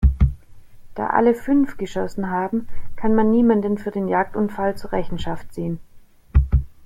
[0.95, 5.79] Da alle fünf geschossen haben, kann man niemanden für den Jagdunfall zur Rechenschaft ziehen.